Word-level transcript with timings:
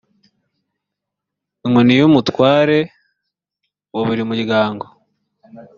inkoni 1.65 1.93
y 1.99 2.03
umutware 2.09 2.79
wa 3.93 4.01
buri 4.07 4.21
muryango 4.29 4.85